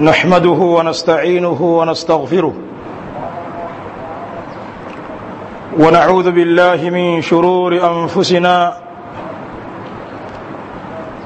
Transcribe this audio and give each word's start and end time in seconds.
نحمده 0.00 0.50
ونستعينه 0.50 1.62
ونستغفره. 1.62 2.54
ونعوذ 5.78 6.30
بالله 6.30 6.90
من 6.90 7.22
شرور 7.22 7.72
أنفسنا 7.72 8.76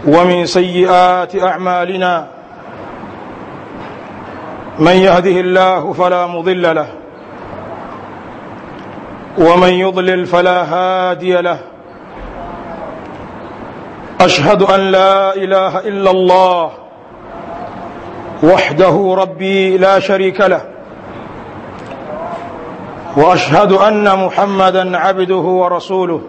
ومن 0.08 0.46
سيئات 0.46 1.43
أعمالنا. 1.43 2.27
من 4.79 4.93
يهده 4.93 5.41
الله 5.41 5.93
فلا 5.93 6.27
مضل 6.27 6.75
له 6.75 6.89
ومن 9.39 9.73
يضلل 9.73 10.27
فلا 10.27 10.64
هادي 10.64 11.32
له. 11.32 11.59
أشهد 14.20 14.62
أن 14.62 14.80
لا 14.80 15.34
إله 15.36 15.79
إلا 15.79 16.11
الله 16.11 16.82
وحده 18.43 19.14
ربي 19.18 19.79
لا 19.79 19.98
شريك 19.98 20.40
له. 20.40 20.62
وأشهد 23.17 23.72
أن 23.72 24.25
محمدا 24.25 24.98
عبده 24.98 25.36
ورسوله 25.36 26.21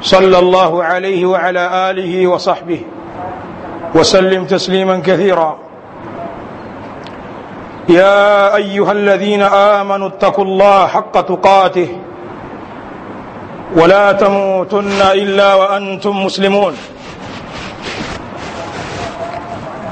صلى 0.00 0.38
الله 0.38 0.84
عليه 0.84 1.26
وعلى 1.26 1.90
آله 1.90 2.26
وصحبه 2.26 2.80
وسلم 3.94 4.44
تسليما 4.44 5.02
كثيرا. 5.06 5.58
يا 7.88 8.56
أيها 8.56 8.92
الذين 8.92 9.42
آمنوا 9.42 10.08
اتقوا 10.08 10.44
الله 10.44 10.86
حق 10.86 11.20
تقاته 11.20 11.88
ولا 13.76 14.12
تموتن 14.12 15.00
إلا 15.02 15.54
وأنتم 15.54 16.24
مسلمون. 16.24 16.74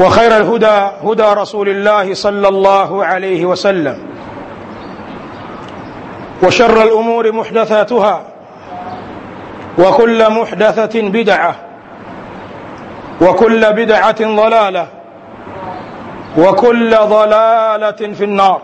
وخير 0.00 0.36
الهدى 0.36 0.90
هدى 1.04 1.22
رسول 1.22 1.68
الله 1.68 2.14
صلى 2.14 2.48
الله 2.48 3.04
عليه 3.04 3.46
وسلم. 3.46 3.98
وشر 6.42 6.82
الأمور 6.82 7.32
محدثاتها 7.32 8.22
وكل 9.78 10.30
محدثة 10.30 11.00
بدعة 11.02 11.54
وكل 13.20 13.72
بدعة 13.72 14.20
ضلالة 14.20 14.86
وكل 16.38 16.96
ضلالة 16.96 18.14
في 18.14 18.24
النار. 18.24 18.60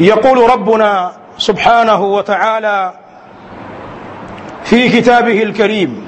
يقول 0.00 0.50
ربنا 0.50 1.12
سبحانه 1.38 2.02
وتعالى 2.04 2.92
في 4.64 4.88
كتابه 4.88 5.42
الكريم 5.42 6.07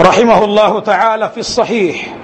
رحمه 0.00 0.44
الله 0.44 0.80
تعالى 0.80 1.28
في 1.28 1.40
الصحيح. 1.40 2.14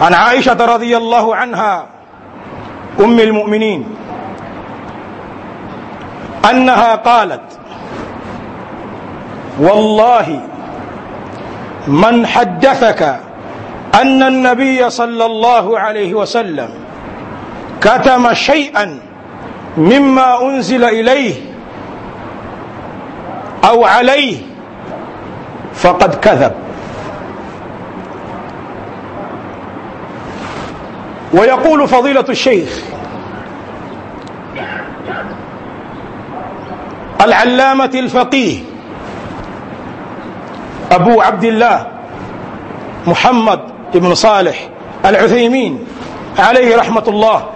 عن 0.00 0.14
عائشة 0.14 0.64
رضي 0.74 0.96
الله 0.96 1.36
عنها 1.36 1.86
أم 3.00 3.20
المؤمنين 3.20 3.84
أنها 6.50 6.94
قالت 6.94 7.58
والله 9.60 10.40
من 11.86 12.26
حدثك 12.26 13.02
أن 13.94 14.22
النبي 14.22 14.90
صلى 14.90 15.26
الله 15.26 15.78
عليه 15.78 16.14
وسلم 16.14 16.68
كتم 17.80 18.34
شيئا 18.34 18.98
مما 19.76 20.42
أنزل 20.42 20.84
إليه 20.84 21.34
أو 23.64 23.84
عليه 23.84 24.47
فقد 25.78 26.14
كذب. 26.14 26.52
ويقول 31.32 31.88
فضيلة 31.88 32.24
الشيخ 32.28 32.82
العلامة 37.20 37.90
الفقيه 37.94 38.58
أبو 40.92 41.20
عبد 41.22 41.44
الله 41.44 41.86
محمد 43.06 43.60
بن 43.94 44.14
صالح 44.14 44.68
العثيمين 45.04 45.84
عليه 46.38 46.76
رحمة 46.76 47.04
الله 47.08 47.46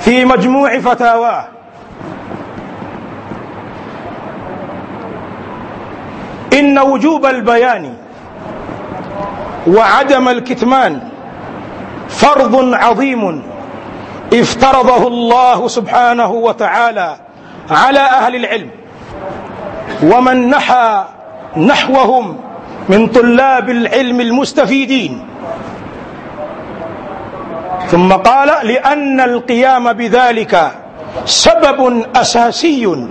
في 0.00 0.24
مجموع 0.24 0.78
فتاواه. 0.78 1.51
إن 6.52 6.78
وجوب 6.78 7.26
البيان 7.26 7.94
وعدم 9.66 10.28
الكتمان 10.28 11.00
فرض 12.08 12.74
عظيم 12.74 13.42
افترضه 14.32 15.06
الله 15.06 15.68
سبحانه 15.68 16.30
وتعالى 16.30 17.16
على 17.70 18.00
أهل 18.00 18.34
العلم. 18.36 18.70
ومن 20.02 20.48
نحى 20.48 21.04
نحوهم 21.56 22.36
من 22.88 23.06
طلاب 23.06 23.70
العلم 23.70 24.20
المستفيدين. 24.20 25.26
ثم 27.88 28.12
قال 28.12 28.66
لأن 28.66 29.20
القيام 29.20 29.92
بذلك 29.92 30.72
سبب 31.24 32.06
أساسي 32.16 33.06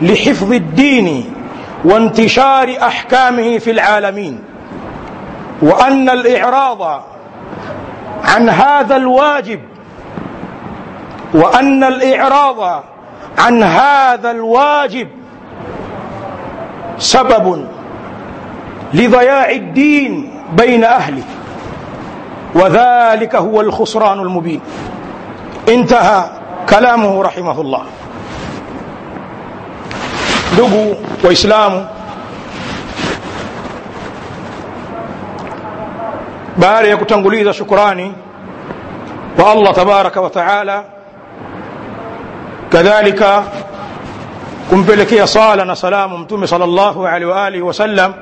لحفظ 0.00 0.52
الدين 0.52 1.34
وانتشار 1.84 2.76
أحكامه 2.82 3.58
في 3.58 3.70
العالمين 3.70 4.44
وأن 5.62 6.10
الإعراض 6.10 7.02
عن 8.24 8.48
هذا 8.48 8.96
الواجب 8.96 9.60
وأن 11.34 11.84
الإعراض 11.84 12.84
عن 13.38 13.62
هذا 13.62 14.30
الواجب 14.30 15.08
سبب 16.98 17.66
لضياع 18.94 19.50
الدين 19.50 20.30
بين 20.52 20.84
أهله 20.84 21.22
وذلك 22.54 23.34
هو 23.36 23.60
الخسران 23.60 24.18
المبين. 24.18 24.60
انتهى 25.68 26.24
كلامه 26.68 27.22
رحمه 27.22 27.60
الله. 27.60 27.82
Ndugu 30.60 30.96
waislamu 31.24 31.86
baada 36.56 36.88
ya 36.88 36.96
kutanguliza 36.96 37.52
shukurani 37.52 38.12
kwa 39.36 39.52
allah 39.52 39.74
tabaraka 39.74 40.20
wa 40.20 40.30
taala 40.30 40.84
kadhalika 42.68 43.42
kumpelekea 44.70 45.26
sala 45.26 45.64
na 45.64 45.76
salamu 45.76 46.18
mtume 46.18 46.46
sal 46.46 46.60
llahu 46.60 47.06
alehi 47.06 47.24
waalihi 47.30 47.62
wasallam 47.62 48.14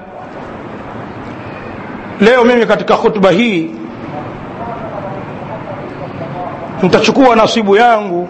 leo 2.20 2.44
mimi 2.44 2.66
katika 2.66 2.96
khutba 2.96 3.30
hii 3.30 3.70
nitachukua 6.82 7.36
nasibu 7.36 7.76
yangu 7.76 8.28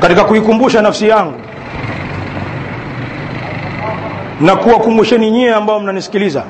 katika 0.00 0.24
kuikumbusha 0.24 0.82
nafsi 0.82 1.08
yangu 1.08 1.40
na 4.40 4.56
kuwakumbusheni 4.56 5.30
nyie 5.30 5.54
ambao 5.54 5.80
mnanisikiliza 5.80 6.42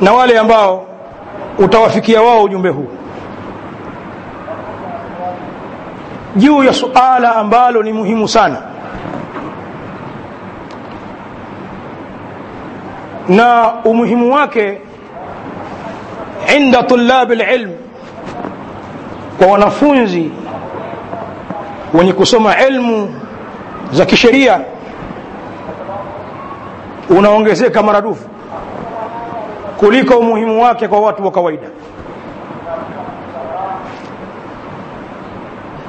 na 0.00 0.12
wale 0.12 0.38
ambao 0.38 0.86
utawafikia 1.58 2.22
wao 2.22 2.42
ujumbe 2.42 2.68
huu. 2.68 2.88
Juu 6.36 6.64
ya 6.64 6.72
suala 6.72 7.36
ambalo 7.36 7.82
ni 7.82 7.92
muhimu 7.92 8.28
sana. 8.28 8.56
Na 13.28 13.72
umuhimu 13.84 14.32
wake 14.34 14.78
inda 16.56 16.82
tulabi 16.82 17.34
lilm 17.34 17.70
kwa 19.38 19.46
wanafunzi 19.46 20.30
wenye 21.94 22.12
kusoma 22.12 22.56
elmu 22.56 23.14
za 23.92 24.04
kisheria 24.06 24.60
unaongezeka 27.10 27.82
maradufu 27.82 28.28
kuliko 29.76 30.18
umuhimu 30.18 30.62
wake 30.62 30.88
kwa 30.88 31.00
watu 31.00 31.24
wa 31.24 31.30
kawaida. 31.30 31.68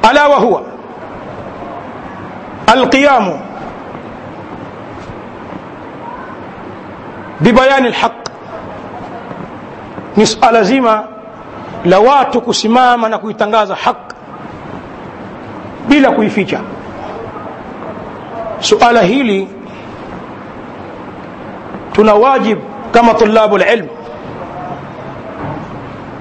Ala 0.10 0.28
wa 0.28 0.38
huwa 0.38 0.62
alqiyamu 2.68 3.40
bibayani 7.40 7.90
lhaq 7.90 8.12
ni 10.18 10.26
swala 10.26 10.64
zima 10.64 11.04
la 11.86 12.00
watu 12.00 12.42
kusimama 12.42 13.10
na 13.10 13.18
kuitangaza 13.18 13.76
haq 13.76 14.07
bila 15.88 16.12
kuificha. 16.12 16.60
Suala 18.60 19.02
hili 19.02 19.48
tuna 21.92 22.14
wajib 22.14 22.58
kama 22.92 23.14
tulabu 23.14 23.58
lilm 23.58 23.88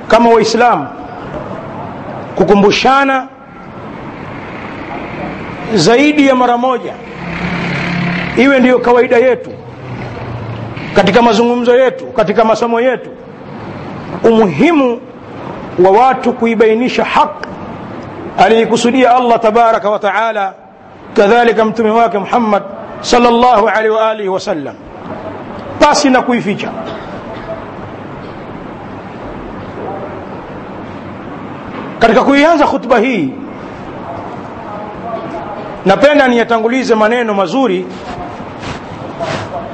kama 0.08 0.30
waislamu 0.30 0.88
kukumbushana 2.34 3.28
zaidi 5.74 6.26
ya 6.26 6.34
mara 6.34 6.56
moja. 6.58 6.92
Iwe 8.36 8.58
ndiyo 8.60 8.78
kawaida 8.78 9.16
yetu 9.16 9.50
katika 10.94 11.22
mazungumzo 11.22 11.76
yetu 11.76 12.06
katika 12.06 12.44
masomo 12.44 12.80
yetu 12.80 13.10
umuhimu 14.24 15.00
wa 15.84 15.90
watu 15.90 16.32
kuibainisha 16.32 17.04
haq 17.04 17.45
aliikusudia 18.38 19.16
allah 19.16 19.40
tabaraka 19.40 19.90
wa 19.90 19.98
taala 19.98 20.54
kadhalika 21.14 21.64
mtume 21.64 21.90
wake 21.90 22.18
muhammad 22.18 22.62
sallallahu 23.00 23.68
alaihi 23.68 23.88
wa 23.90 24.10
alihi 24.10 24.28
wasallam 24.28 24.74
pasi 25.80 26.10
na 26.10 26.22
kuificha 26.22 26.70
katika 31.98 32.22
kuianza 32.24 32.66
khutba 32.66 32.98
hii 32.98 33.30
napenda 35.86 36.28
niyatangulize 36.28 36.94
maneno 36.94 37.34
mazuri 37.34 37.86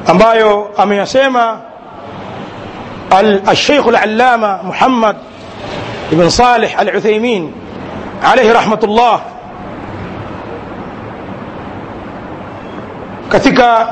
ambayo 0.06 0.70
ameyasema 0.76 1.60
الشيخ 3.50 3.86
العلامة 3.88 4.60
محمد 4.66 5.16
بن 6.12 6.28
صالح 6.28 6.80
العثيمين 6.80 7.52
عليه 8.22 8.52
رحمة 8.52 8.78
الله. 8.84 9.20
katika 13.30 13.86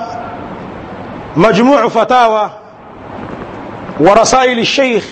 مجموع 1.36 1.88
فتاوى 1.88 2.50
ورسائل 4.00 4.58
الشيخ 4.58 5.04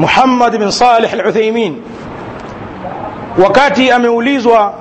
محمد 0.00 0.56
بن 0.56 0.70
صالح 0.70 1.12
العثيمين. 1.12 1.82
ameulizwa 3.92 4.72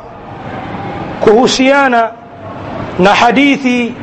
kuhusiana 1.21 2.11
na 2.99 3.13
hadithi 3.13 3.93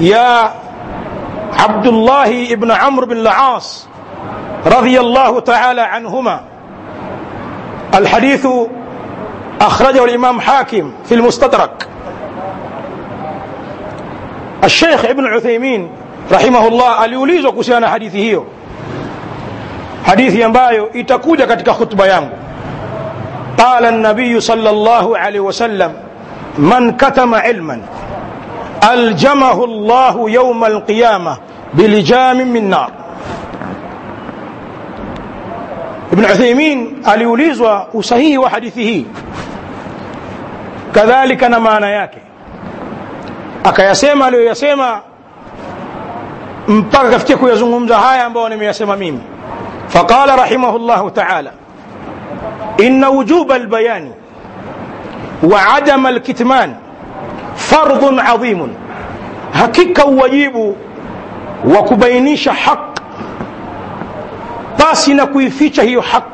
ya 0.00 0.50
عبد 1.58 1.86
الله 1.86 2.54
بن 2.54 2.70
عمرو 2.70 3.06
بن 3.06 3.16
العاص 3.16 3.86
رضي 4.66 5.00
الله 5.00 5.40
تعالى 5.40 5.80
عنهما. 5.80 6.40
الحديث 7.94 8.46
أخرجه 9.60 10.04
الإمام 10.04 10.40
حاكم 10.40 10.92
في 11.08 11.14
المستدرك. 11.14 11.88
الشيخ 14.64 15.04
ابن 15.04 15.26
عثيمين 15.26 15.88
رحمه 16.32 16.68
الله 16.68 16.86
kuhusiana 17.52 17.88
hadithi 17.88 18.18
hiyo 18.18 18.46
hadithi 20.06 20.42
ambayo 20.42 20.92
itakuja 20.92 21.46
katika 21.46 21.74
khutba 21.74 22.06
yangu 22.06 22.36
قال 23.58 23.84
النبي 23.84 24.40
صلى 24.40 24.70
الله 24.70 25.18
عليه 25.18 25.40
وسلم 25.40 25.92
من 26.58 26.92
كتم 26.96 27.34
علما 27.34 27.80
ألجمه 28.92 29.64
الله 29.64 30.30
يوم 30.30 30.64
القيامة 30.64 31.36
بلجام 31.74 32.36
من 32.36 32.70
ابن 36.14 36.24
عثيمين 36.24 37.02
aliulizwa 37.04 37.86
usahihi 37.94 38.38
wa 38.38 38.50
hadithi 38.50 38.84
hii 38.84 39.06
kadhalika 40.92 41.48
na 41.48 41.60
maana 41.60 41.90
yake 41.90 42.18
akayasema 43.64 44.26
aliyoyasema 44.26 45.00
mpaka 46.68 47.10
kafikia 47.10 47.36
kuyazungumza 47.36 47.98
haya 47.98 48.24
ambayo 48.24 48.48
nimeyasema 48.48 48.96
mimi 48.96 49.20
faqala 49.88 50.36
rahimahu 50.36 50.78
llahu 50.78 51.10
taala 51.10 51.50
ina 52.78 53.08
wujuba 53.10 53.54
albayani 53.54 54.10
wa 55.42 55.74
adama 55.74 56.08
alkitman 56.08 56.74
fardhun 57.54 58.18
adhimun 58.18 58.74
hakika 59.52 60.04
uwajibu 60.04 60.76
wa 61.76 61.82
kubainisha 61.82 62.52
haq 62.52 62.93
pasi 64.84 65.14
na 65.14 65.26
kuificha 65.26 65.82
hiyo 65.82 66.00
haq 66.00 66.24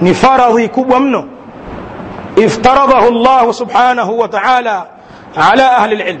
ni 0.00 0.14
faradhi 0.14 0.68
kubwa 0.68 1.00
mno 1.00 1.24
iftaradahu 2.36 3.10
llahu 3.10 3.52
subhanahu 3.52 4.18
wa 4.18 4.28
taala 4.28 4.86
ala 5.50 5.76
ahli 5.76 5.96
lilm 5.96 6.20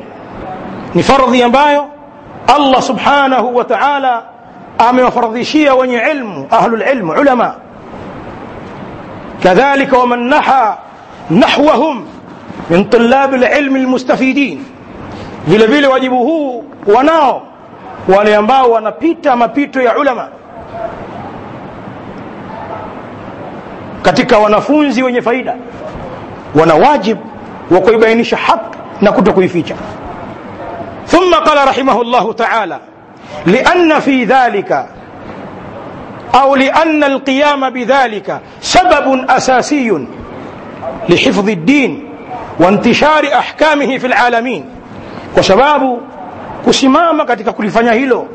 ni 0.94 1.02
fardhi 1.02 1.42
ambayo 1.42 1.86
allah 2.56 2.82
subhanahu 2.82 3.56
wa 3.56 3.64
taala 3.64 4.22
amewafaradhishia 4.78 5.74
wenye 5.74 6.02
ilmu 6.10 6.46
ahlu 6.50 6.76
lilmu 6.76 7.12
ulama 7.12 7.54
kadhalika 9.42 9.98
waman 9.98 10.20
naha 10.28 10.78
nahwahum 11.30 12.06
min 12.70 12.84
tulabi 12.90 13.36
lilmi 13.38 13.80
lmustafidin 13.80 14.64
vile 15.46 15.66
vile 15.66 15.86
wajibu 15.86 16.16
huu 16.18 16.64
wanao 16.94 17.42
wale 18.16 18.36
ambao 18.36 18.70
wanapita 18.70 19.36
mapito 19.36 19.82
ya 19.82 19.98
ulama 19.98 20.28
katika 24.02 24.38
wanafunzi 24.38 25.02
wenye 25.02 25.22
faida 25.22 25.54
wana 26.54 26.74
wajib 26.74 27.18
wa 27.70 27.80
kuibainisha 27.80 28.36
haq 28.36 28.74
na 29.00 29.12
kuto 29.12 29.32
kuificha 29.32 29.74
ثم 31.06 31.34
قال 31.34 31.68
رحمه 31.68 32.02
الله 32.02 32.32
تعالى 32.32 32.78
لأن 33.46 33.98
في 34.00 34.24
ذلك 34.24 34.86
أو 36.34 36.56
لأن 36.56 37.04
القيام 37.04 37.70
بذلك 37.70 38.40
سبب 38.60 39.24
أساسي 39.30 40.06
لحفظ 41.08 41.48
الدين 41.48 42.08
وانتشار 42.60 43.24
أحكامه 43.34 43.98
في 43.98 44.06
العالمين 44.06 44.64
وسباب 45.38 45.98
kusimama 46.64 47.24
katika 47.24 47.52
kulifanya 47.52 47.92
hilo 47.92 48.26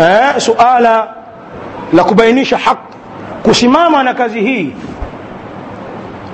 eh, 0.00 0.34
suala 0.38 1.08
la 1.92 2.04
kubainisha 2.04 2.58
haq 2.58 2.78
kusimama 3.42 4.02
na 4.02 4.14
kazi 4.14 4.40
hii 4.40 4.72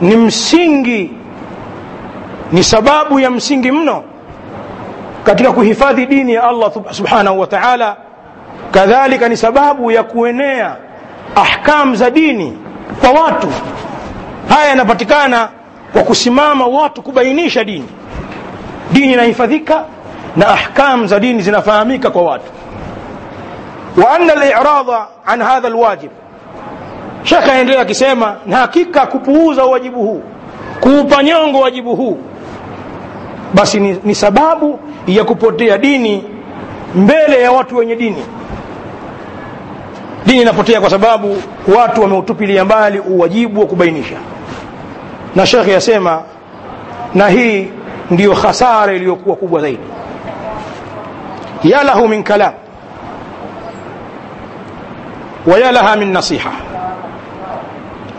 ni 0.01 0.17
msingi 0.17 1.11
ni 2.53 2.65
sababu 2.65 3.21
ya 3.21 3.31
msingi 3.31 3.73
mno 3.73 4.05
katika 5.25 5.53
kuhifadhi 5.53 6.07
dini 6.07 6.35
ya 6.35 6.45
allah 6.45 6.73
subhanahu 6.91 7.41
wa 7.41 7.47
taala. 7.47 7.97
Kadhalika 8.71 9.29
ni 9.29 9.37
sababu 9.37 9.91
ya 9.91 10.03
kuenea 10.03 10.77
ahkam 11.35 11.97
za 11.97 12.11
dini 12.11 12.59
kwa 13.01 13.11
watu. 13.23 13.49
Haya 14.49 14.69
yanapatikana 14.69 15.49
kwa 15.93 16.03
kusimama 16.03 16.67
watu 16.67 17.03
kubainisha 17.03 17.65
dini. 17.65 17.89
Dini 18.93 19.13
inahifadhika 19.13 19.85
na 20.37 20.49
ahkam 20.49 21.07
za 21.07 21.21
dini 21.21 21.43
zinafahamika 21.43 22.11
kwa 22.11 22.23
watu. 22.23 22.53
Wa 24.05 24.11
anna 24.11 24.35
liradha 24.35 25.07
an 25.27 25.43
hadha 25.43 25.69
lwajib 25.69 26.11
shekhe 27.23 27.51
anaendelea 27.51 27.81
akisema 27.83 28.37
na 28.47 28.57
hakika 28.57 29.07
kupuuza 29.07 29.65
uwajibu 29.67 30.03
huu 30.03 30.23
kuupa 30.81 31.23
nyongo 31.23 31.61
wajibu 31.61 31.97
huu 31.97 32.19
basi 33.55 33.81
ni, 33.81 33.99
ni 34.05 34.15
sababu 34.15 34.79
ya 35.07 35.25
kupotea 35.25 35.79
dini 35.79 36.25
mbele 36.95 37.43
ya 37.43 37.53
watu 37.53 37.77
wenye 37.77 37.97
dini. 37.97 38.25
Dini 40.27 40.43
inapotea 40.43 40.81
kwa 40.81 40.91
sababu 40.91 41.37
watu 41.77 42.03
wameutupilia 42.03 42.65
mbali 42.65 42.99
uwajibu 43.01 43.61
wa 43.61 43.67
kubainisha. 43.67 44.17
Na 45.37 45.47
shekhe 45.47 45.73
yasema 45.73 46.23
na 47.15 47.29
hii 47.29 47.69
ndiyo 48.11 48.35
khasara 48.35 48.93
iliyokuwa 48.93 49.37
kubwa 49.37 49.61
zaidi. 49.61 49.83
Ya 51.65 51.83
lahu 51.83 52.09
min 52.09 52.23
kalam 52.23 52.53
wa 55.47 55.59
ya 55.59 55.73
laha 55.73 55.97
min 55.97 56.13
nasiha 56.13 56.51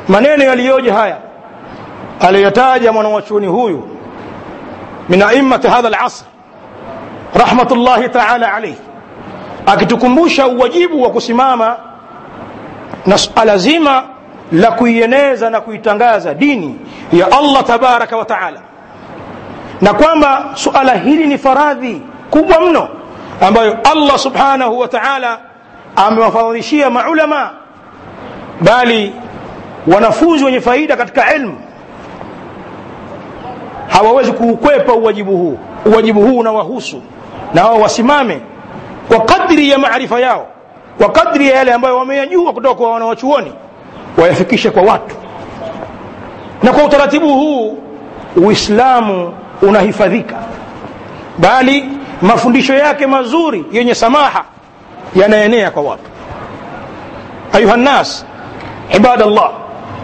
maneno 0.09 0.43
yaliyoje 0.43 0.91
haya 0.91 1.17
aliyotaja 2.19 2.91
mwanawachuoni 2.91 3.47
huyu 3.47 3.89
min 5.09 5.21
aimmati 5.21 5.67
hadha 5.67 5.89
lasr 5.89 6.25
rahmatullahi 7.35 8.09
taala 8.09 8.53
alaihi 8.53 8.77
akitukumbusha 9.65 10.47
uwajibu 10.47 11.01
wa 11.03 11.09
kusimama 11.09 11.77
na 13.05 13.17
suala 13.17 13.57
zima 13.57 14.03
la 14.51 14.71
kuieneza 14.71 15.49
na 15.49 15.61
kuitangaza 15.61 16.33
dini 16.33 16.79
ya 17.13 17.25
allah 17.31 17.63
tabaraka 17.63 18.17
wa 18.17 18.25
taala 18.25 18.61
na 19.81 19.93
kwamba 19.93 20.45
suala 20.53 20.93
hili 20.95 21.27
ni 21.27 21.37
faradhi 21.37 22.01
kubwa 22.29 22.59
mno 22.61 22.89
ambayo 23.41 23.77
allah 23.91 24.19
subhanahu 24.19 24.79
wa 24.79 24.87
taala 24.87 25.39
amewafadhilishia 25.95 26.89
maulama 26.89 27.49
bali 28.61 29.13
wanafunzi 29.93 30.45
wenye 30.45 30.61
faida 30.61 30.97
katika 30.97 31.35
ilmu 31.35 31.57
hawawezi 33.87 34.31
kuukwepa 34.31 34.93
uwajibu 34.93 35.31
huu. 35.37 35.57
Uwajibu 35.85 36.21
huu 36.21 36.37
unawahusu 36.37 37.01
na 37.53 37.65
wao 37.65 37.79
wasimame 37.81 38.39
kwa 39.07 39.19
kadri 39.19 39.69
ya 39.69 39.77
maarifa 39.77 40.19
yao 40.19 40.47
kwa 40.97 41.09
kadri 41.11 41.47
ya 41.49 41.55
yale 41.55 41.73
ambayo 41.73 41.97
wameyajua 41.97 42.53
kutoka 42.53 42.75
kwa 42.75 42.91
wanawachuoni 42.91 43.53
wayafikishe 44.17 44.69
kwa 44.71 44.81
watu. 44.83 45.15
Na 46.63 46.71
kwa 46.73 46.83
utaratibu 46.83 47.33
huu 47.33 47.77
uislamu 48.35 49.33
unahifadhika 49.61 50.35
bali 51.37 51.85
mafundisho 52.21 52.73
yake 52.73 53.07
mazuri 53.07 53.65
yenye 53.71 53.95
samaha 53.95 54.43
yanaenea 55.15 55.71
kwa 55.71 55.83
watu. 55.83 56.03
Ayuha 57.53 57.77
nnas 57.77 58.25
ibadallah 58.95 59.51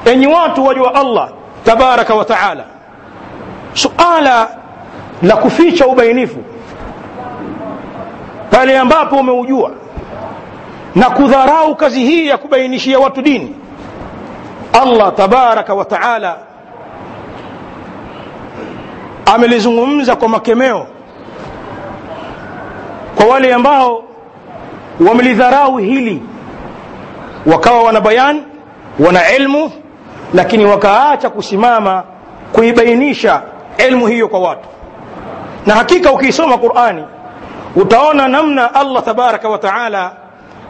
enyi 0.05 0.27
watu 0.27 0.65
wajua 0.65 0.95
allah 0.95 1.29
tabaraka 1.65 2.15
wa 2.15 2.25
taala. 2.25 2.63
Suala 3.73 4.49
la 5.21 5.35
kuficha 5.35 5.87
ubainifu. 5.87 6.43
Pale 8.51 8.79
ambapo 8.79 9.15
umeujua 9.15 9.71
na 10.95 11.09
kudharau 11.09 11.75
kazi 11.75 11.99
hii 11.99 12.27
ya 12.27 12.37
kubainishia 12.37 12.99
watu 12.99 13.21
dini 13.21 13.55
allah 14.81 15.13
tabaraka 15.15 15.73
wa 15.73 15.85
taala 15.85 16.37
amelizungumza 19.25 20.15
kwa 20.15 20.29
makemeo 20.29 20.87
kwa 23.15 23.25
wale 23.25 23.53
ambao 23.53 24.03
wamelidharau 25.07 25.77
hili 25.77 26.21
wakawa 27.45 27.83
wana 27.83 28.01
bayan 28.01 28.41
wana 28.99 29.31
ilmu 29.35 29.71
lakini 30.35 30.65
wakaacha 30.65 31.29
kusimama 31.29 32.03
kuibainisha 32.53 33.41
elmu 33.77 34.07
hiyo 34.07 34.27
kwa 34.27 34.39
watu. 34.39 34.67
Na 35.65 35.73
hakika 35.75 36.11
ukiisoma 36.11 36.57
qurani 36.57 37.03
utaona 37.75 38.27
namna 38.27 38.75
allah 38.75 39.03
tabaraka 39.03 39.49
wa 39.49 39.57
taala 39.57 40.11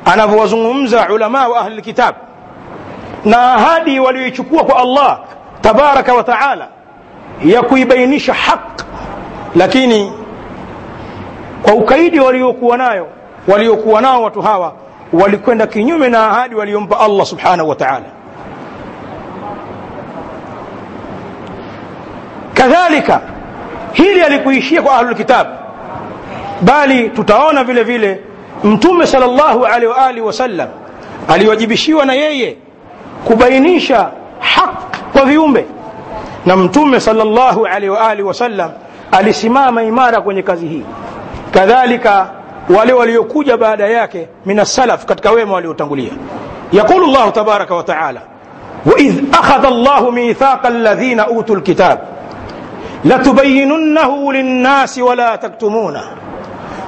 anavyowazungumza 0.06 1.08
ulama 1.10 1.48
wa 1.48 1.60
ahli 1.60 1.76
lkitab 1.76 2.16
na 3.26 3.54
ahadi 3.54 4.00
walioichukua 4.00 4.64
kwa 4.64 4.78
allah 4.82 5.20
tabaraka 5.62 6.14
wa 6.14 6.24
taala 6.24 6.68
ya 7.46 7.62
kuibainisha 7.62 8.34
haq 8.34 8.82
lakini 9.56 10.14
kwa 11.64 11.74
ukaidi 11.74 12.20
waliokuwa 12.20 12.78
nayo 12.78 13.08
waliokuwa 13.48 14.02
nao 14.02 14.24
watu 14.24 14.42
hawa 14.42 14.74
walikwenda 15.14 15.68
kinyume 15.68 16.10
na 16.10 16.30
ahadi 16.30 16.56
waliompa 16.56 17.00
allah 17.00 17.26
subhanahu 17.26 17.70
wa 17.70 17.76
taala 17.76 18.06
kadhalika 22.56 23.22
hili 23.94 24.22
alikuishia 24.22 24.82
kwa 24.82 24.96
ahlulkitab 24.96 25.48
bali 26.62 27.10
tutaona 27.10 27.64
vile 27.64 27.84
vile 27.84 28.20
mtume 28.64 29.08
sal 29.08 29.22
llahu 29.36 29.66
alehi 29.66 29.88
waalihi 29.92 30.26
wasallam 30.26 30.68
aliwajibishiwa 31.28 32.06
na 32.06 32.14
yeye 32.14 32.56
kubainisha 33.26 34.10
haq 34.40 34.96
kwa 35.14 35.26
viumbe 35.26 35.66
na 36.46 36.56
mtume 36.56 37.00
sal 37.00 37.16
llahu 37.18 37.66
alehi 37.66 37.90
waalihi 37.90 38.28
wasallam 38.28 38.72
alisimama 39.12 39.84
imara 39.84 40.22
kwenye 40.22 40.42
kazi 40.44 40.68
hii 40.68 40.84
kadhalika 41.52 42.28
wale 42.78 42.94
waliokuja 42.94 43.58
baada 43.58 43.88
yake 43.88 44.28
min 44.46 44.60
assalaf 44.60 45.06
katika 45.06 45.32
wema 45.32 45.54
waliotangulia 45.54 46.12
yaqulu 46.72 47.08
llahu 47.08 47.32
tabaraka 47.32 47.76
wa 47.76 47.84
taala 47.84 48.22
waidh 48.86 49.36
akhadha 49.36 49.70
llahu 49.70 50.12
mithaqa 50.12 50.68
alladhina 50.68 51.28
utu 51.30 51.56
lkitab 51.56 52.00
لتبيننه 53.06 54.34
للناس 54.34 55.00
ولا 55.00 55.36
تكتمونه. 55.36 56.04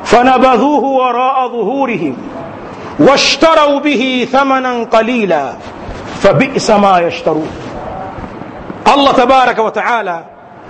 فنبذوه 0.03 0.83
وراء 0.83 1.47
ظهورهم 1.47 2.15
واشتروا 2.99 3.79
به 3.79 4.27
ثمنا 4.31 4.83
قليلا 4.83 5.53
فبئس 6.19 6.69
ما 6.71 6.99
يشترون. 6.99 7.49
الله 8.93 9.11
تبارك 9.11 9.59
وتعالى 9.59 10.23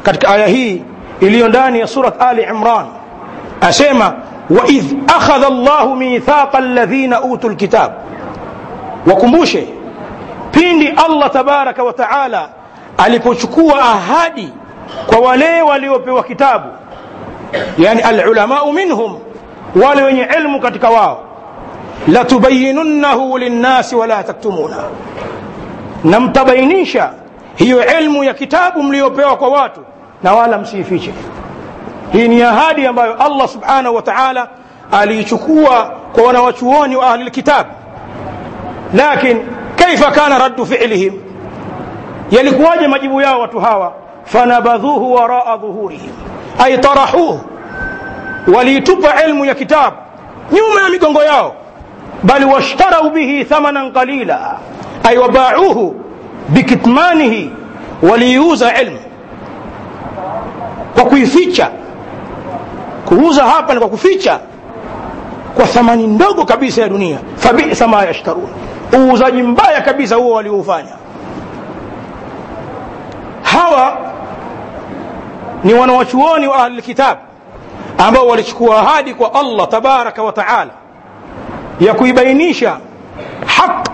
قد 0.05 0.25
آية 0.25 0.81
اليوم 1.23 1.51
داني 1.51 1.87
سورة 1.87 2.13
آل 2.21 2.45
عمران. 2.45 2.87
أسيما 3.63 4.17
وإذ 4.49 4.85
أخذ 5.09 5.43
الله 5.43 5.93
ميثاق 5.93 6.55
الذين 6.55 7.13
أوتوا 7.13 7.49
الكتاب. 7.49 7.97
وكموشه 9.07 9.65
بين 10.53 10.99
الله 10.99 11.27
تبارك 11.27 11.79
وتعالى 11.79 12.49
ألي 13.05 13.21
أهادي 13.73 14.49
kwa 15.05 15.19
wale 15.19 15.61
waliopewa 15.61 16.23
kitabu 16.23 16.65
yani 17.77 18.01
alulamau 18.01 18.73
minhum 18.73 19.19
wale 19.83 20.03
wenye 20.03 20.27
ilmu 20.37 20.59
katika 20.59 20.89
wao 20.89 21.23
latubayinunnahu 22.07 23.37
linnasi 23.37 23.95
wala 23.95 24.23
taktumuna. 24.23 24.75
Na 26.03 26.19
mtabainisha 26.19 27.11
hiyo 27.55 27.99
ilmu 27.99 28.23
ya 28.23 28.33
kitabu 28.33 28.83
mliopewa 28.83 29.37
kwa 29.37 29.49
watu 29.49 29.81
na 30.23 30.33
wala 30.33 30.57
msiifiche. 30.57 31.13
Hii 32.11 32.27
ni 32.27 32.41
ahadi 32.41 32.87
ambayo 32.87 33.13
allah 33.23 33.47
subhanahu 33.47 33.95
wa 33.95 34.01
taala 34.01 34.47
aliichukua 34.91 35.91
kwa 36.13 36.23
wanawachuoni 36.23 36.95
wa 36.95 37.07
ahli 37.11 37.23
lkitab 37.23 37.65
lakin 38.93 39.41
kaifa 39.75 40.11
kana 40.11 40.37
raddu 40.39 40.65
filihim? 40.65 41.13
Yalikuwaje 42.31 42.87
majibu 42.87 43.21
yao 43.21 43.39
watu 43.39 43.59
hawa 43.59 43.93
فنبذوه 44.27 45.01
وراء 45.01 45.57
ظهورهم. 45.57 46.11
أي 46.63 46.77
طرحوه. 46.77 47.41
وليتب 48.47 49.05
علم 49.05 49.43
يا 49.43 49.53
كتاب. 49.53 49.93
يوم 50.51 50.77
أمكم 50.87 51.17
قياه 51.17 51.51
بل 52.23 52.45
واشتروا 52.45 53.09
به 53.09 53.45
ثمنا 53.49 53.89
قليلا. 53.89 54.57
أي 55.07 55.17
وباعوه 55.17 55.95
بكتمانه 56.49 57.49
وليوز 58.03 58.63
علم. 58.63 58.97
وكوي 60.99 61.25
فيتشا 61.25 61.71
كوزا 63.09 63.43
هابا 63.43 63.85
وكوي 63.85 63.97
فيتشا 63.97 64.41
وثمن 65.59 65.99
ندوغ 66.15 66.45
كبيس 66.45 66.77
يا 66.77 66.87
دنيا. 66.87 67.19
فبئس 67.37 67.81
ما 67.81 68.03
يشترون. 68.03 68.51
ووزا 68.93 69.29
جمبايا 69.29 69.79
كبيس 69.79 70.13
هو 70.13 70.37
وليوفانيا 70.37 70.97
هوا 73.55 74.16
ni 75.67 75.73
wanawachuoni 75.73 76.47
wa 76.47 76.55
ahlilkitab 76.63 77.17
ambao 77.97 78.27
walichukua 78.27 78.77
ahadi 78.81 79.13
kwa 79.13 79.33
allah 79.33 79.67
tabaraka 79.67 80.23
wa 80.23 80.31
taala 80.33 80.71
ya 81.79 81.93
kuibainisha 81.93 82.77
haq 83.45 83.87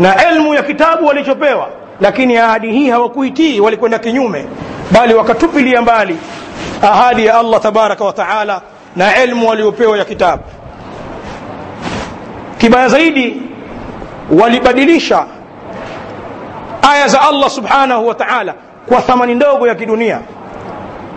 na 0.00 0.26
elmu 0.28 0.54
ya 0.54 0.62
kitabu 0.62 1.06
walichopewa 1.06 1.68
lakini 2.00 2.36
ahadi 2.36 2.72
hii 2.72 2.90
hawakuitii 2.90 3.60
walikwenda 3.60 3.98
kinyume 3.98 4.46
bali 4.90 5.14
wakatupilia 5.14 5.82
mbali 5.82 6.18
ahadi 6.82 7.26
ya 7.26 7.38
allah 7.38 7.60
tabaraka 7.60 8.04
wa 8.04 8.12
taala 8.12 8.60
na 8.96 9.16
elmu 9.16 9.48
waliopewa 9.48 9.98
ya 9.98 10.04
kitabu 10.04 10.42
kibaya 12.58 12.88
zaidi 12.88 13.42
walibadilisha 14.40 15.26
aya 16.92 17.08
za 17.08 17.20
allah 17.22 17.50
subhanahu 17.50 18.08
wa 18.08 18.14
taala 18.14 18.54
kwa 18.88 19.00
thamani 19.00 19.34
ndogo 19.34 19.66
ya 19.68 19.74
kidunia 19.74 20.20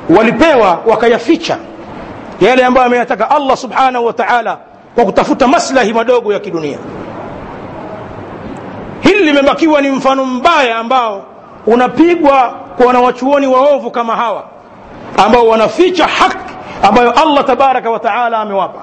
walipewa 0.09 0.79
wakayaficha 0.85 1.57
yale 2.41 2.65
ambayo 2.65 2.87
ameyataka 2.87 3.29
allah 3.31 3.57
subhanahu 3.57 4.05
wa 4.05 4.13
taala 4.13 4.57
kwa 4.95 5.05
kutafuta 5.05 5.47
maslahi 5.47 5.93
madogo 5.93 6.33
ya 6.33 6.39
kidunia. 6.39 6.77
Hili 9.01 9.23
limebakiwa 9.23 9.81
ni 9.81 9.89
mfano 9.91 10.25
mbaya 10.25 10.77
ambao 10.77 11.25
unapigwa 11.65 12.53
kwa 12.77 12.85
wanawachuoni 12.85 13.47
waovu 13.47 13.91
kama 13.91 14.15
hawa 14.15 14.43
ambao 15.25 15.47
wanaficha 15.47 16.07
haki 16.07 16.53
ambayo 16.83 17.11
allah 17.11 17.45
tabaraka 17.45 17.89
wa 17.89 17.99
taala 17.99 18.37
amewapa. 18.37 18.81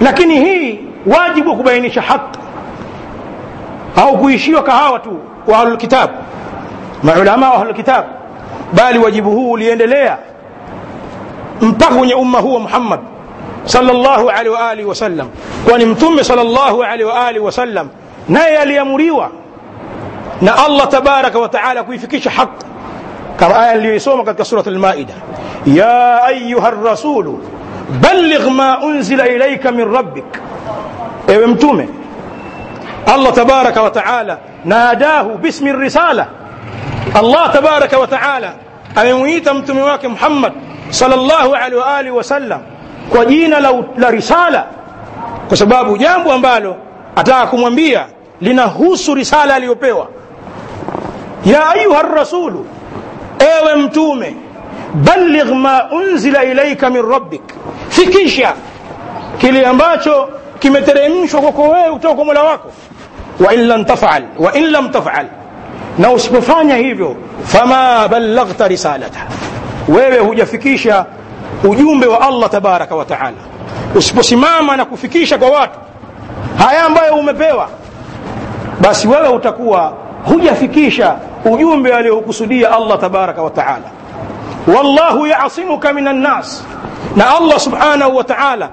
Lakini 0.00 0.40
hii 0.40 0.80
wajibu 1.06 1.50
wa 1.50 1.56
kubainisha 1.56 2.02
haki. 2.02 2.38
Au 3.96 4.18
kuishiwa 4.18 4.62
kahawa 4.62 4.98
tu 4.98 5.18
wa 5.46 5.58
ahlulkitab 5.58 6.10
maulama 7.02 7.50
wa 7.50 7.56
ahlulkitab 7.56 8.04
bali 8.72 8.98
wajibu 8.98 9.30
huu 9.30 9.50
uliendelea 9.50 10.18
mpaka 11.60 11.94
kwenye 11.94 12.14
umma 12.14 12.38
huu 12.38 12.54
wa 12.54 12.60
muhammad 12.60 13.00
sallallahu 13.64 14.30
alaihi 14.30 14.48
wa 14.48 14.70
alihi 14.70 14.88
wasallam 14.88 15.28
kwani 15.68 15.84
mtume 15.86 16.24
sallallahu 16.24 16.82
alaihi 16.82 17.04
wa 17.04 17.26
alihi 17.26 17.44
wasallam 17.44 17.88
naye 18.28 18.58
aliamuriwa 18.58 19.30
na 20.40 20.64
allah 20.66 20.88
tabaraka 20.88 21.38
wa 21.38 21.48
taala 21.48 21.82
kuifikisha 21.82 22.30
haki 22.30 22.66
kama 23.36 23.58
aya 23.58 23.74
niliyoisoma 23.74 24.24
katika 24.24 24.44
surat 24.44 24.66
almaida 24.66 25.14
ya 25.66 26.24
ayuha 26.24 26.70
rasulu 26.70 27.40
balligh 28.00 28.46
ma 28.50 28.78
unzila 28.80 29.28
ilaika 29.28 29.72
min 29.72 29.92
rabbik 29.94 30.24
ewe 31.28 31.46
mtume 31.46 31.88
allah 33.14 33.32
tabaraka 33.32 33.82
wa 33.82 33.90
taala 33.90 34.38
nadahu 34.64 35.38
bismi 35.38 35.72
risala 35.72 36.26
الله 37.16 37.46
تبارك 37.46 37.92
وتعالى. 37.92 38.54
أمويت 38.98 39.48
متمواك 39.48 40.04
محمد 40.04 40.52
صلى 40.90 41.14
الله 41.14 41.56
عليه 41.56 41.76
وآله 41.76 42.10
وسلم. 42.10 42.62
وجينا 43.12 43.56
لو 43.56 43.84
لرسالة. 43.98 44.66
كسباب 45.50 45.98
جامب 45.98 46.28
أمبالو 46.28 46.76
أتاكم 47.18 47.64
أنبيا 47.64 48.06
لنهوس 48.42 49.10
رسالة 49.10 49.58
ليوبيوا. 49.58 50.04
يا 51.46 51.72
أيها 51.72 52.00
الرسول 52.00 52.64
أيوة 53.40 53.74
متومي 53.74 54.36
بلغ 54.94 55.52
ما 55.54 55.92
أنزل 55.92 56.36
إليك 56.36 56.84
من 56.84 57.00
ربك. 57.00 57.46
في 57.90 58.06
كيشا 58.06 58.54
كلي 59.42 59.70
أمباتشو. 59.70 60.26
كما 60.60 60.80
ترى 60.80 61.06
وتوكو 61.90 62.24
ملاواكو. 62.24 62.68
وإن 63.40 63.58
لم 63.58 63.84
تفعل. 63.84 64.28
وإن 64.38 64.62
لم 64.62 64.88
تفعل. 64.88 65.41
Na 65.98 66.10
usipofanya 66.10 66.76
hivyo 66.76 67.16
fama 67.44 68.08
ballaghta 68.08 68.68
risalata. 68.68 69.20
Wewe 69.88 70.18
hujafikisha 70.18 71.04
ujumbe 71.64 72.06
wa 72.06 72.20
allah 72.20 72.50
tabaraka 72.50 72.94
wa 72.96 73.04
taala. 73.04 73.36
Usiposimama 73.94 74.76
na 74.76 74.84
kufikisha 74.84 75.38
kwa 75.38 75.50
watu 75.50 75.78
haya 76.58 76.84
ambayo 76.84 77.14
umepewa 77.14 77.68
basi 78.80 79.08
wewe 79.08 79.28
utakuwa 79.28 79.92
hujafikisha 80.24 81.14
ujumbe 81.44 81.94
aliokusudia 81.94 82.70
allah 82.72 82.98
tabaraka 83.00 83.42
wa 83.42 83.50
taala. 83.50 83.90
Wallahu 84.76 85.26
yasimuka 85.26 85.92
min 85.92 86.08
annas 86.08 86.64
na 87.16 87.36
allah 87.36 87.60
subhanahu 87.60 88.16
wa 88.16 88.24
taala 88.24 88.68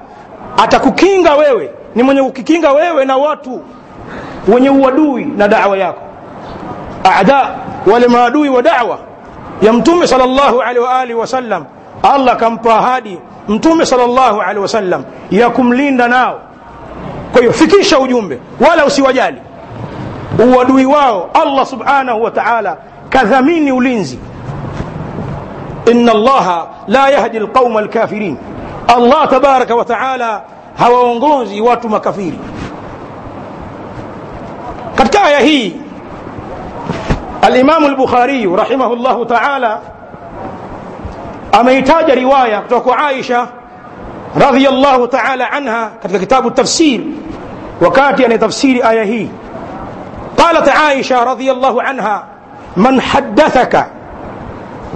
atakukinga 0.58 1.36
wewe 1.36 1.70
ni 1.96 2.04
mwenye 2.04 2.22
kukikinga 2.24 2.72
wewe 2.72 3.06
na 3.06 3.18
watu 3.18 3.62
wenye 4.48 4.70
uadui 4.70 5.26
na 5.26 5.48
dawa 5.48 5.78
yako 5.78 6.02
أعداء 7.06 7.60
ولمادوي 7.88 8.50
ودعوة. 8.50 9.00
يمتم 9.62 10.06
صلى 10.06 10.24
الله 10.24 10.64
عليه 10.64 10.82
وآله 10.82 11.16
وسلم. 11.16 11.66
الله 12.06 12.34
كم 12.34 12.58
فاهدي 12.58 13.20
متم 13.50 13.84
صلى 13.84 14.06
الله 14.06 14.44
عليه 14.44 14.62
وسلم. 14.62 15.06
يكم 15.32 15.74
لينداناو 15.74 16.36
كي 17.36 17.52
فكيش 17.52 17.94
أجومبه 17.94 18.40
ولا 18.60 18.84
وسي 18.84 19.02
وجالي 19.02 19.42
ودوي 20.40 20.86
واو. 20.86 21.26
الله 21.36 21.64
سبحانه 21.64 22.16
وتعالى. 22.16 22.78
كذمين 23.12 23.72
ولينزي 23.72 24.18
إن 25.92 26.10
الله 26.10 26.68
لا 26.88 27.10
يهدي 27.10 27.38
القوم 27.38 27.78
الكافرين. 27.78 28.38
الله 28.90 29.26
تبارك 29.26 29.72
وتعالى 29.72 30.42
هو 30.80 31.14
انغوزي 31.14 31.62
واتو 31.62 31.88
مكافيري 31.88 32.40
katika 34.96 35.24
aya 35.24 35.40
الإمام 37.50 37.86
البخاري 37.86 38.46
رحمه 38.46 38.94
الله 38.94 39.26
تعالى 39.26 39.80
اميتاج 41.60 42.12
رواية 42.12 42.64
توك 42.70 42.90
عائشة 42.94 43.48
رضي 44.38 44.70
الله 44.70 45.06
تعالى 45.06 45.44
عنها 45.44 45.92
كتاب 46.04 46.48
التفسير 46.48 47.04
وكاتي 47.82 48.22
يعني 48.22 48.38
تفسير 48.38 48.90
آية 48.90 49.28
قالت 50.38 50.70
عائشة 50.70 51.24
رضي 51.24 51.52
الله 51.52 51.84
عنها 51.84 52.24
من 52.78 53.02
حدثك 53.02 53.86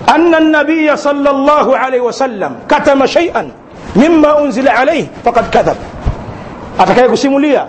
أن 0.09 0.35
النبي 0.35 0.95
صلى 0.95 1.29
الله 1.29 1.77
عليه 1.77 2.01
وسلم 2.01 2.55
كتم 2.69 3.05
شيئا 3.05 3.51
مما 3.95 4.39
أنزل 4.39 4.69
عليه 4.69 5.07
فقد 5.25 5.49
كذب. 5.49 5.75
اتكيك 6.79 7.13
سيموليا 7.13 7.67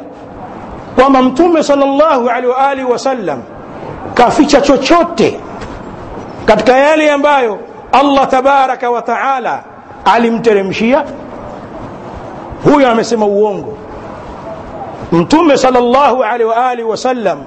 ومن 1.05 1.35
تم 1.35 1.62
صلى 1.62 1.85
الله 1.85 2.31
عليه 2.33 2.49
وآله 2.49 2.85
وسلم 2.85 3.42
kaficha 4.14 4.61
chochote 4.61 5.40
katika 6.46 6.77
yale 6.79 7.12
ambayo 7.12 7.59
Allah 7.92 8.29
tabaraka 8.29 8.90
wa 8.90 9.03
taala 9.03 9.62
alimteremshia 10.05 11.05
huyo 12.64 12.90
amesema 12.90 13.27
uongo 13.27 13.79
mtume 15.12 15.57
sallallahu 15.59 16.22
alaihi 16.24 16.44
wa 16.44 16.66
alihi 16.68 16.88
wasallam 16.88 17.38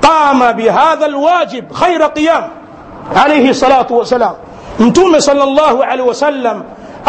qama 0.00 0.52
bihadha 0.52 1.04
alwajib 1.04 1.72
khaira 1.72 2.08
qiyam 2.08 2.44
alayhi 3.24 3.54
salatu 3.54 3.98
wasalam 3.98 4.34
mtume 4.78 5.20
sallallahu 5.20 5.82
alaihi 5.82 6.08
wasallam 6.08 6.62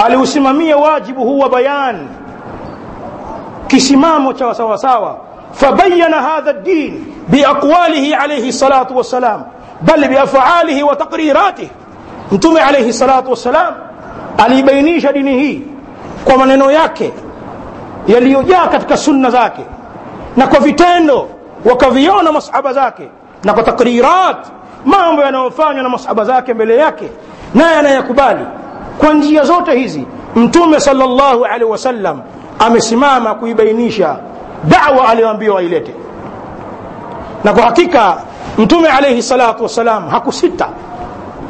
aliusimamia 0.06 0.78
wajibu 0.78 1.22
huu 1.24 1.40
wa 1.40 1.50
bayan 1.50 2.08
kisimamo 3.68 4.34
cha 4.34 4.54
sawasawa 4.54 5.18
fabayana 5.52 6.22
hadha 6.22 6.54
ddin 6.54 7.15
alayhi 8.20 8.54
salatu 8.54 8.98
wassalam 8.98 9.44
bal 9.82 10.08
biafalihi 10.08 10.84
wa 10.84 10.96
taqriratih 10.96 11.70
mtume 12.32 12.62
alayhi 12.62 12.94
salatu 12.94 13.30
wassalam 13.30 13.74
aliibainisha 14.38 15.14
dini 15.14 15.40
hii 15.40 15.62
kwa 16.26 16.38
maneno 16.38 16.72
yake 16.72 17.14
yaliyojaa 18.08 18.68
katika 18.68 18.98
sunna 18.98 19.30
zake 19.30 19.62
na 20.38 20.48
kwa 20.48 20.60
vitendo 20.60 21.30
wakaviona 21.66 22.32
masahaba 22.32 22.74
zake 22.74 23.10
na 23.44 23.54
kwa 23.54 23.64
takrirat 23.64 24.48
mambo 24.86 25.22
yanayofanywa 25.22 25.84
na 25.84 25.90
masahaba 25.90 26.24
zake 26.26 26.54
mbele 26.54 26.78
yake 26.78 27.10
naye 27.54 27.76
anayakubali 27.78 28.46
kwa 28.98 29.14
njia 29.14 29.44
zote 29.44 29.72
hizi 29.80 30.06
mtume 30.36 30.80
sallallahu 30.80 31.46
alaihi 31.46 31.64
wasallam 31.64 32.22
amesimama 32.60 33.36
kuibainisha 33.36 34.16
dawa 34.64 35.10
aliyoambiwa 35.10 35.60
ailete 35.60 35.96
na 37.46 37.54
kwa 37.54 37.64
hakika 37.64 38.18
mtume 38.58 38.88
alaihi 38.90 39.22
salatu 39.24 39.64
wassalam 39.64 40.10
hakusita 40.10 40.68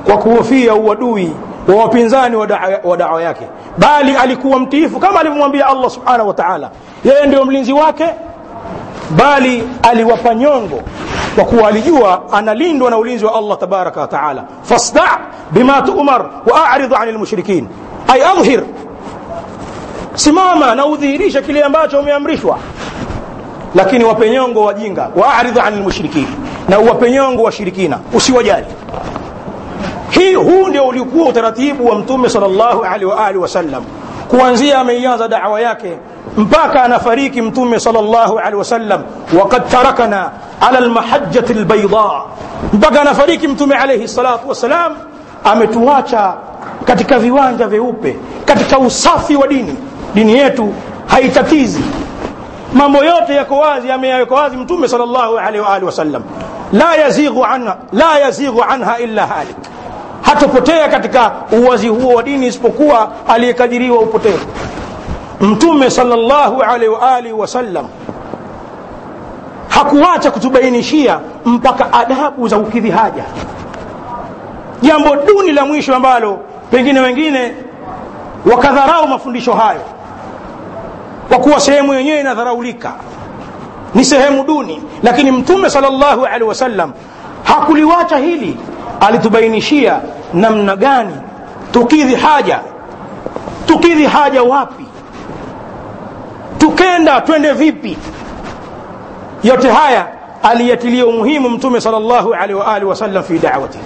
kwa 0.05 0.17
kuhofia 0.17 0.75
uadui 0.75 1.31
wa 1.67 1.75
wapinzani 1.75 2.35
wa 2.83 2.97
dawa 2.97 3.21
yake 3.23 3.47
bali 3.77 4.15
alikuwa 4.15 4.59
mtiifu 4.59 4.99
kama 4.99 5.19
alivyomwambia 5.19 5.67
allah 5.67 5.89
subhanahu 5.89 6.27
wa 6.27 6.33
taala 6.33 6.69
yeye 7.03 7.25
ndio 7.25 7.45
mlinzi 7.45 7.73
wake 7.73 8.05
bali 9.09 9.63
aliwapa 9.83 10.35
nyongo 10.35 10.81
kwa 11.35 11.45
kuwa 11.45 11.67
alijua 11.67 12.21
analindwa 12.31 12.89
na 12.89 12.97
ulinzi 12.97 13.25
wa 13.25 13.35
allah 13.35 13.57
tabaraka 13.57 14.01
wa 14.01 14.07
taala 14.07 14.43
fasda 14.63 15.03
bima 15.51 15.81
tu'mar 15.81 16.25
wa 16.51 16.69
a'rid 16.69 16.93
'anil 16.93 17.17
mushrikin 17.17 17.67
ay 18.07 18.23
adhhir 18.23 18.63
simama 20.15 20.75
na 20.75 20.85
udhihirishe 20.85 21.41
kile 21.41 21.63
ambacho 21.63 21.99
umeamrishwa 21.99 22.57
lakini 23.75 24.03
wape 24.03 24.29
nyongo 24.29 24.63
wajinga 24.63 25.09
wa 25.15 25.33
a'rid 25.33 25.59
'anil 25.59 25.83
mushrikin 25.83 26.27
na 26.69 26.79
uwape 26.79 27.11
nyongo 27.11 27.43
washirikina 27.43 27.99
usiwajali 28.13 28.65
hii 30.09 30.33
huu 30.35 30.67
ndio 30.67 30.87
ulikuwa 30.87 31.29
utaratibu 31.29 31.85
wa 31.87 31.95
mtume 31.95 32.29
salllahu 32.29 32.83
alaihi 32.83 33.05
waalihi 33.05 33.37
wasallam 33.39 33.83
kuanzia 34.29 34.79
ameianza 34.79 35.27
dawa 35.27 35.61
yake 35.61 35.97
mpaka 36.37 36.83
anafariki 36.83 37.41
mtume 37.41 37.79
salllahu 37.79 38.37
alaihi 38.39 38.55
wasallam 38.57 39.03
wakad 39.39 39.67
tarakana 39.69 40.31
ala 40.61 40.79
lmahajati 40.79 41.53
lbaida 41.53 42.03
mpaka 42.73 43.01
anafariki 43.01 43.47
mtume 43.47 43.75
alaihi 43.75 44.07
salatu 44.07 44.49
wassalam 44.49 44.95
ametuacha 45.43 46.33
katika 46.85 47.19
viwanja 47.19 47.67
vyeupe 47.67 48.15
katika 48.45 48.79
usafi 48.79 49.35
wa 49.35 49.47
dini 49.47 49.75
dini 50.13 50.33
yetu 50.37 50.73
haitatizi 51.07 51.83
mambo 52.73 53.03
yote 53.03 53.35
yako 53.35 53.57
wazi 53.57 53.87
yameyaweka 53.89 54.35
wazi 54.35 54.57
mtume 54.57 54.87
salllahu 54.87 55.37
alaihi 55.37 55.59
waalihi 55.59 55.85
wasallam. 55.85 56.23
La 56.73 56.95
yazighu 56.95 57.45
anha, 57.45 57.77
la 57.93 58.19
yazighu 58.19 58.63
anha 58.69 58.99
illa 58.99 59.27
halik. 59.27 59.55
Hatopotea 60.21 60.87
katika 60.89 61.31
uwazi 61.51 61.87
huo 61.87 62.13
wa 62.13 62.23
dini 62.23 62.47
isipokuwa 62.47 63.09
aliyekadiriwa 63.27 63.99
upotevu 63.99 64.45
mtume 65.41 65.89
sallallahu 65.89 66.61
alaihi 66.61 66.87
waalihi 66.87 67.33
wasallam 67.33 67.85
hakuacha 69.69 70.31
kutubainishia 70.31 71.19
mpaka 71.45 71.93
adabu 71.93 72.47
za 72.47 72.59
kukidhi 72.59 72.89
haja. 72.91 73.23
Jambo 74.81 75.15
duni 75.15 75.51
la 75.51 75.65
mwisho 75.65 75.95
ambalo 75.95 76.39
pengine 76.71 76.99
wengine 76.99 77.53
wakadharau 78.51 79.07
mafundisho 79.07 79.53
hayo 79.53 79.81
kwa 81.29 81.37
kuwa 81.39 81.59
sehemu 81.59 81.93
yenyewe 81.93 82.19
inadharaulika. 82.19 82.93
Ni 83.95 84.05
sehemu 84.05 84.43
duni. 84.43 84.83
Lakini 85.03 85.31
mtume 85.31 85.69
salllahu 85.69 86.25
alehi 86.25 86.43
wasallam 86.43 86.91
hakuliwacha 87.43 88.17
hili. 88.17 88.57
Alitubainishia 88.99 89.99
namna 90.33 90.75
gani? 90.75 91.15
Tukidhi 91.71 92.15
haja. 92.15 92.59
Tukidhi 93.65 94.05
haja 94.05 94.43
wapi? 94.43 94.85
Tukenda 96.57 97.21
twende 97.21 97.53
vipi? 97.53 97.97
Yote 99.43 99.69
haya 99.69 100.07
aliyatilia 100.43 101.05
umuhimu 101.05 101.49
mtume 101.49 101.81
salllahu 101.81 102.33
alehi 102.33 102.53
waalihi 102.59 102.85
wasallam 102.89 103.23
fi 103.23 103.39
dawatihi 103.39 103.83